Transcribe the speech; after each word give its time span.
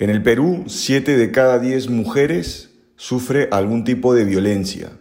En 0.00 0.08
el 0.08 0.22
Perú, 0.22 0.64
7 0.66 1.18
de 1.18 1.30
cada 1.30 1.58
10 1.58 1.90
mujeres 1.90 2.70
sufre 2.96 3.50
algún 3.52 3.84
tipo 3.84 4.14
de 4.14 4.24
violencia 4.24 4.92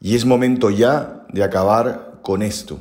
y 0.00 0.16
es 0.16 0.24
momento 0.24 0.70
ya 0.70 1.24
de 1.32 1.44
acabar 1.44 2.18
con 2.22 2.42
esto. 2.42 2.80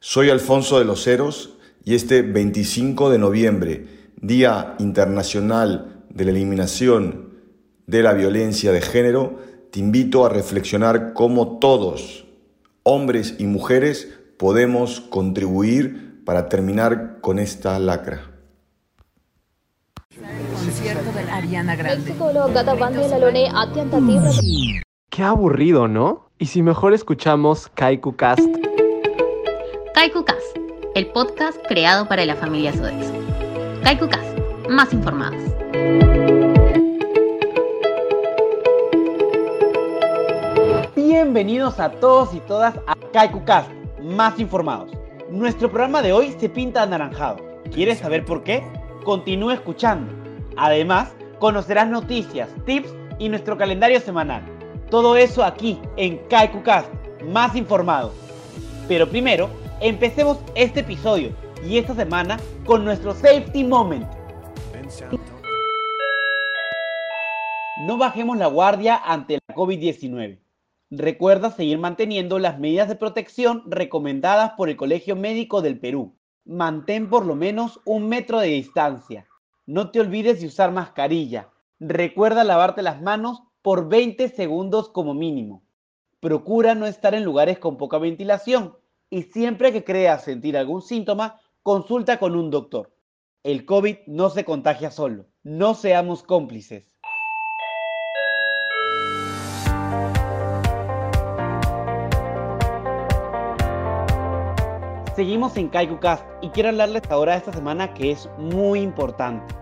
Soy 0.00 0.30
Alfonso 0.30 0.78
de 0.78 0.86
los 0.86 1.06
Heros 1.06 1.58
y 1.84 1.94
este 1.94 2.22
25 2.22 3.10
de 3.10 3.18
noviembre, 3.18 3.86
Día 4.18 4.76
Internacional 4.78 6.02
de 6.08 6.24
la 6.24 6.30
Eliminación 6.30 7.34
de 7.86 8.02
la 8.02 8.14
Violencia 8.14 8.72
de 8.72 8.80
Género, 8.80 9.42
te 9.70 9.80
invito 9.80 10.24
a 10.24 10.30
reflexionar 10.30 11.12
cómo 11.12 11.58
todos, 11.58 12.24
hombres 12.82 13.34
y 13.38 13.44
mujeres, 13.44 14.08
podemos 14.38 15.02
contribuir 15.02 16.22
para 16.24 16.48
terminar 16.48 17.18
con 17.20 17.38
esta 17.38 17.78
lacra. 17.78 18.37
Qué 25.10 25.22
aburrido, 25.22 25.88
¿no? 25.88 26.30
¿Y 26.38 26.46
si 26.46 26.62
mejor 26.62 26.94
escuchamos 26.94 27.68
KaikuCast? 27.74 28.40
KaikuCast, 29.94 30.56
el 30.94 31.06
podcast 31.08 31.58
creado 31.68 32.06
para 32.06 32.24
la 32.24 32.36
familia 32.36 32.72
Sodexo. 32.72 33.12
KaikuCast, 33.82 34.38
más 34.68 34.92
informados. 34.92 35.42
Bienvenidos 40.94 41.80
a 41.80 41.90
todos 41.90 42.34
y 42.34 42.40
todas 42.40 42.76
a 42.86 42.94
KaikuCast, 43.12 43.70
más 44.02 44.38
informados. 44.38 44.90
Nuestro 45.30 45.68
programa 45.68 46.02
de 46.02 46.12
hoy 46.12 46.34
se 46.38 46.48
pinta 46.48 46.82
anaranjado. 46.82 47.38
¿Quieres 47.72 47.98
saber 47.98 48.24
por 48.24 48.42
qué? 48.44 48.62
Continúa 49.04 49.54
escuchando. 49.54 50.12
Además, 50.56 51.12
conocerás 51.38 51.88
noticias, 51.88 52.48
tips 52.66 52.92
y 53.18 53.28
nuestro 53.28 53.56
calendario 53.56 54.00
semanal. 54.00 54.42
Todo 54.90 55.16
eso 55.16 55.44
aquí 55.44 55.78
en 55.96 56.18
KaikuCast, 56.28 56.88
más 57.26 57.54
informados. 57.54 58.12
Pero 58.88 59.08
primero, 59.08 59.50
empecemos 59.80 60.38
este 60.54 60.80
episodio 60.80 61.32
y 61.64 61.78
esta 61.78 61.94
semana 61.94 62.38
con 62.64 62.84
nuestro 62.84 63.14
Safety 63.14 63.64
Moment. 63.64 64.06
No 67.86 67.96
bajemos 67.96 68.36
la 68.36 68.46
guardia 68.48 68.96
ante 68.96 69.38
la 69.46 69.54
COVID-19. 69.54 70.40
Recuerda 70.90 71.50
seguir 71.50 71.78
manteniendo 71.78 72.38
las 72.38 72.58
medidas 72.58 72.88
de 72.88 72.96
protección 72.96 73.62
recomendadas 73.66 74.52
por 74.56 74.68
el 74.68 74.76
Colegio 74.76 75.14
Médico 75.16 75.62
del 75.62 75.78
Perú. 75.78 76.17
Mantén 76.48 77.10
por 77.10 77.26
lo 77.26 77.34
menos 77.34 77.78
un 77.84 78.08
metro 78.08 78.40
de 78.40 78.48
distancia. 78.48 79.28
No 79.66 79.90
te 79.90 80.00
olvides 80.00 80.40
de 80.40 80.46
usar 80.46 80.72
mascarilla. 80.72 81.50
Recuerda 81.78 82.42
lavarte 82.42 82.80
las 82.80 83.02
manos 83.02 83.42
por 83.60 83.90
20 83.90 84.30
segundos 84.30 84.88
como 84.88 85.12
mínimo. 85.12 85.62
Procura 86.20 86.74
no 86.74 86.86
estar 86.86 87.14
en 87.14 87.22
lugares 87.22 87.58
con 87.58 87.76
poca 87.76 87.98
ventilación 87.98 88.74
y 89.10 89.24
siempre 89.24 89.72
que 89.72 89.84
creas 89.84 90.24
sentir 90.24 90.56
algún 90.56 90.80
síntoma, 90.80 91.38
consulta 91.62 92.18
con 92.18 92.34
un 92.34 92.50
doctor. 92.50 92.94
El 93.42 93.66
COVID 93.66 93.98
no 94.06 94.30
se 94.30 94.46
contagia 94.46 94.90
solo. 94.90 95.26
No 95.42 95.74
seamos 95.74 96.22
cómplices. 96.22 96.98
Seguimos 105.18 105.56
en 105.56 105.66
KaikuCast 105.66 106.22
y 106.42 106.50
quiero 106.50 106.68
hablarles 106.68 107.02
ahora 107.10 107.32
de 107.32 107.38
esta 107.38 107.52
semana 107.52 107.92
que 107.92 108.12
es 108.12 108.30
muy 108.38 108.78
importante. 108.78 109.52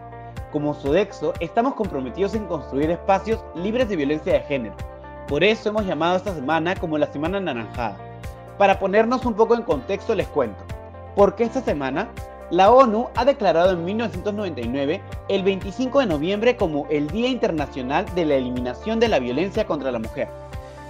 Como 0.53 0.75
Sodexo, 0.75 1.33
estamos 1.41 1.73
comprometidos 1.73 2.35
en 2.35 2.45
construir 2.45 2.91
espacios 2.91 3.43
libres 3.55 3.89
de 3.89 3.97
violencia 3.97 4.34
de 4.34 4.41
género. 4.41 4.75
Por 5.27 5.43
eso 5.43 5.71
hemos 5.71 5.87
llamado 5.87 6.19
esta 6.19 6.34
semana 6.34 6.77
como 6.77 6.99
la 6.99 7.11
Semana 7.11 7.39
Anaranjada. 7.39 7.97
Para 8.59 8.78
ponernos 8.78 9.25
un 9.25 9.33
poco 9.33 9.55
en 9.55 9.62
contexto 9.62 10.15
les 10.15 10.28
cuento. 10.28 10.62
Porque 11.15 11.45
esta 11.45 11.62
semana 11.62 12.11
la 12.50 12.71
ONU 12.71 13.09
ha 13.16 13.25
declarado 13.25 13.71
en 13.71 13.83
1999 13.83 15.00
el 15.31 15.43
25 15.43 16.00
de 16.00 16.06
noviembre 16.06 16.56
como 16.59 16.87
el 16.91 17.09
Día 17.09 17.31
Internacional 17.31 18.05
de 18.15 18.27
la 18.27 18.34
Eliminación 18.34 19.00
de 19.00 19.09
la 19.09 19.21
Violencia 19.21 19.65
contra 19.65 19.91
la 19.91 20.00
Mujer, 20.00 20.28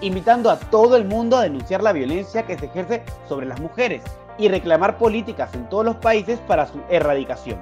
invitando 0.00 0.50
a 0.50 0.58
todo 0.58 0.96
el 0.96 1.04
mundo 1.04 1.36
a 1.36 1.42
denunciar 1.42 1.84
la 1.84 1.92
violencia 1.92 2.46
que 2.46 2.58
se 2.58 2.66
ejerce 2.66 3.04
sobre 3.28 3.46
las 3.46 3.60
mujeres 3.60 4.02
y 4.38 4.48
reclamar 4.48 4.98
políticas 4.98 5.54
en 5.54 5.68
todos 5.68 5.84
los 5.84 5.96
países 5.96 6.38
para 6.40 6.66
su 6.66 6.80
erradicación. 6.88 7.58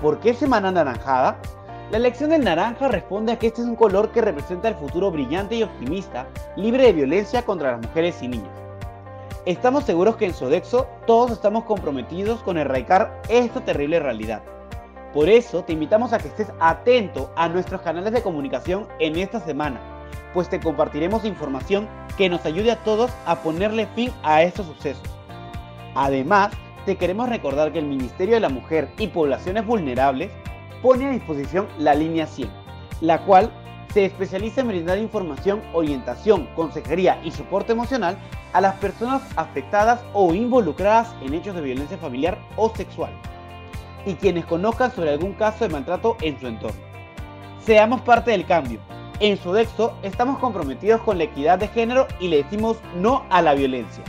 ¿Por 0.00 0.20
qué 0.20 0.34
semana 0.34 0.68
anaranjada? 0.68 1.38
La 1.90 1.98
elección 1.98 2.30
del 2.30 2.44
naranja 2.44 2.88
responde 2.88 3.32
a 3.32 3.38
que 3.38 3.48
este 3.48 3.60
es 3.60 3.68
un 3.68 3.76
color 3.76 4.10
que 4.10 4.22
representa 4.22 4.68
el 4.68 4.74
futuro 4.74 5.10
brillante 5.10 5.54
y 5.54 5.62
optimista, 5.62 6.26
libre 6.56 6.84
de 6.84 6.92
violencia 6.92 7.42
contra 7.42 7.72
las 7.72 7.82
mujeres 7.82 8.22
y 8.22 8.28
niños. 8.28 8.50
Estamos 9.46 9.84
seguros 9.84 10.16
que 10.16 10.24
en 10.24 10.34
Sodexo 10.34 10.86
todos 11.06 11.30
estamos 11.30 11.64
comprometidos 11.64 12.42
con 12.42 12.56
erradicar 12.56 13.20
esta 13.28 13.60
terrible 13.60 14.00
realidad. 14.00 14.42
Por 15.12 15.28
eso 15.28 15.62
te 15.62 15.74
invitamos 15.74 16.12
a 16.12 16.18
que 16.18 16.28
estés 16.28 16.50
atento 16.58 17.30
a 17.36 17.48
nuestros 17.48 17.82
canales 17.82 18.12
de 18.12 18.22
comunicación 18.22 18.88
en 18.98 19.16
esta 19.16 19.40
semana, 19.40 19.78
pues 20.32 20.48
te 20.48 20.58
compartiremos 20.58 21.24
información 21.24 21.88
que 22.16 22.28
nos 22.28 22.44
ayude 22.44 22.72
a 22.72 22.82
todos 22.82 23.12
a 23.26 23.36
ponerle 23.36 23.86
fin 23.94 24.10
a 24.22 24.42
estos 24.42 24.66
sucesos. 24.66 25.13
Además, 25.94 26.50
te 26.86 26.96
queremos 26.96 27.28
recordar 27.28 27.72
que 27.72 27.78
el 27.78 27.86
Ministerio 27.86 28.34
de 28.34 28.40
la 28.40 28.48
Mujer 28.48 28.90
y 28.98 29.08
Poblaciones 29.08 29.66
Vulnerables 29.66 30.30
pone 30.82 31.06
a 31.06 31.10
disposición 31.10 31.66
la 31.78 31.94
línea 31.94 32.26
100, 32.26 32.50
la 33.00 33.22
cual 33.24 33.50
se 33.92 34.04
especializa 34.04 34.60
en 34.60 34.68
brindar 34.68 34.98
información, 34.98 35.62
orientación, 35.72 36.46
consejería 36.56 37.20
y 37.24 37.30
soporte 37.30 37.72
emocional 37.72 38.18
a 38.52 38.60
las 38.60 38.74
personas 38.74 39.22
afectadas 39.36 40.04
o 40.12 40.34
involucradas 40.34 41.14
en 41.22 41.32
hechos 41.32 41.54
de 41.54 41.62
violencia 41.62 41.96
familiar 41.96 42.38
o 42.56 42.74
sexual 42.74 43.12
y 44.04 44.14
quienes 44.14 44.44
conozcan 44.44 44.92
sobre 44.92 45.10
algún 45.10 45.32
caso 45.34 45.64
de 45.64 45.70
maltrato 45.70 46.16
en 46.20 46.38
su 46.38 46.46
entorno. 46.46 46.80
Seamos 47.60 48.00
parte 48.02 48.32
del 48.32 48.44
cambio. 48.44 48.80
En 49.20 49.38
Sodexo 49.38 49.96
estamos 50.02 50.38
comprometidos 50.38 51.00
con 51.02 51.18
la 51.18 51.24
equidad 51.24 51.58
de 51.58 51.68
género 51.68 52.06
y 52.20 52.28
le 52.28 52.42
decimos 52.42 52.78
no 52.96 53.24
a 53.30 53.40
la 53.40 53.54
violencia. 53.54 54.04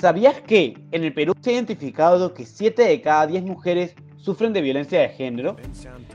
¿Sabías 0.00 0.40
que 0.42 0.78
en 0.92 1.02
el 1.02 1.12
Perú 1.12 1.34
se 1.40 1.50
ha 1.50 1.54
identificado 1.54 2.32
que 2.32 2.46
7 2.46 2.82
de 2.82 3.00
cada 3.00 3.26
10 3.26 3.42
mujeres 3.42 3.96
sufren 4.16 4.52
de 4.52 4.60
violencia 4.60 5.00
de 5.00 5.08
género? 5.08 5.56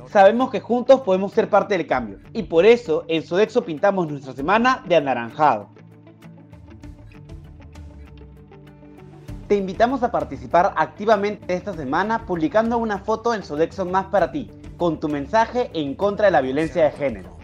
Sabemos 0.09 0.51
que 0.51 0.61
juntos 0.61 1.01
podemos 1.01 1.33
ser 1.33 1.49
parte 1.49 1.77
del 1.77 1.85
cambio 1.85 2.19
y 2.31 2.43
por 2.43 2.65
eso 2.65 3.03
en 3.09 3.23
Sodexo 3.23 3.65
pintamos 3.65 4.09
nuestra 4.09 4.31
semana 4.31 4.81
de 4.87 4.95
anaranjado. 4.95 5.67
Te 9.49 9.57
invitamos 9.57 10.01
a 10.01 10.11
participar 10.11 10.73
activamente 10.77 11.53
esta 11.53 11.73
semana 11.73 12.25
publicando 12.25 12.77
una 12.77 12.99
foto 12.99 13.33
en 13.33 13.43
Sodexo 13.43 13.85
Más 13.85 14.05
para 14.05 14.31
ti, 14.31 14.49
con 14.77 14.97
tu 15.01 15.09
mensaje 15.09 15.69
en 15.73 15.93
contra 15.95 16.27
de 16.27 16.31
la 16.31 16.39
violencia 16.39 16.85
de 16.85 16.91
género. 16.91 17.42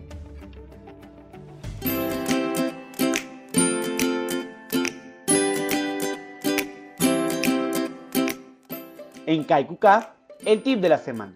En 9.30 9.44
KaikuCast, 9.44 10.10
el 10.44 10.64
tip 10.64 10.82
de 10.82 10.90
la 10.90 10.98
semana. 10.98 11.36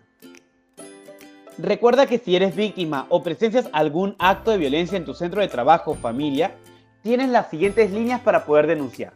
Recuerda 1.60 2.08
que 2.08 2.18
si 2.18 2.36
eres 2.36 2.56
víctima 2.56 3.06
o 3.10 3.22
presencias 3.22 3.70
algún 3.72 4.16
acto 4.18 4.50
de 4.50 4.58
violencia 4.58 4.98
en 4.98 5.06
tu 5.06 5.14
centro 5.14 5.42
de 5.42 5.48
trabajo 5.48 5.92
o 5.92 5.96
familia, 5.96 6.56
tienes 7.04 7.30
las 7.30 7.52
siguientes 7.52 7.92
líneas 7.92 8.20
para 8.22 8.46
poder 8.46 8.66
denunciar. 8.66 9.14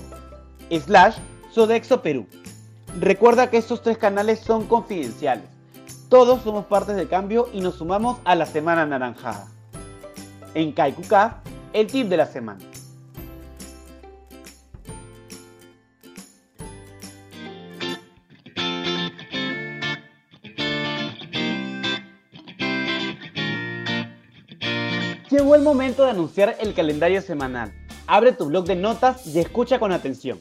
slash 0.69 1.18
Sodexo 1.51 2.01
Perú. 2.01 2.25
Recuerda 3.00 3.50
que 3.50 3.57
estos 3.57 3.81
tres 3.81 3.98
canales 3.98 4.39
son 4.39 4.66
confidenciales. 4.68 5.45
Todos 6.10 6.42
somos 6.42 6.66
partes 6.66 6.95
del 6.95 7.10
cambio 7.10 7.50
y 7.54 7.62
nos 7.62 7.75
sumamos 7.75 8.18
a 8.24 8.36
la 8.36 8.45
semana 8.45 8.84
anaranjada. 8.84 9.48
En 10.54 10.72
Kaikuka, 10.72 11.42
el 11.74 11.88
tip 11.88 12.07
de 12.07 12.18
la 12.18 12.25
semana. 12.25 12.60
Llegó 25.30 25.56
el 25.56 25.62
momento 25.62 26.06
de 26.06 26.12
anunciar 26.12 26.56
el 26.60 26.74
calendario 26.74 27.22
semanal. 27.22 27.74
Abre 28.07 28.31
tu 28.31 28.45
blog 28.45 28.66
de 28.66 28.75
notas 28.75 29.28
y 29.28 29.38
escucha 29.39 29.78
con 29.78 29.92
atención. 29.92 30.39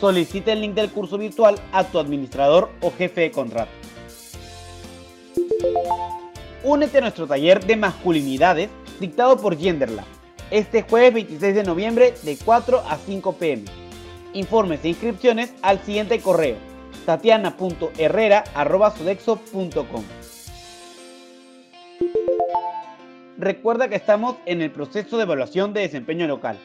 Solicita 0.00 0.52
el 0.52 0.60
link 0.60 0.74
del 0.74 0.90
curso 0.90 1.18
virtual 1.18 1.58
a 1.72 1.84
tu 1.84 1.98
administrador 1.98 2.70
o 2.80 2.90
jefe 2.90 3.22
de 3.22 3.30
contrato. 3.30 3.72
Únete 6.62 6.98
a 6.98 7.00
nuestro 7.00 7.26
taller 7.26 7.64
de 7.64 7.76
masculinidades 7.76 8.68
dictado 9.00 9.36
por 9.38 9.58
Genderlab 9.58 10.18
este 10.50 10.82
jueves 10.82 11.12
26 11.14 11.54
de 11.54 11.62
noviembre 11.62 12.14
de 12.22 12.36
4 12.36 12.82
a 12.88 12.96
5 12.96 13.32
pm. 13.34 13.64
Informes 14.34 14.80
e 14.84 14.88
inscripciones 14.88 15.52
al 15.62 15.80
siguiente 15.80 16.20
correo 16.20 16.67
tatiana.herrera.sodexo.com 17.08 20.04
Recuerda 23.38 23.88
que 23.88 23.96
estamos 23.96 24.36
en 24.44 24.60
el 24.60 24.70
proceso 24.70 25.16
de 25.16 25.22
evaluación 25.22 25.72
de 25.72 25.80
desempeño 25.80 26.26
local. 26.26 26.58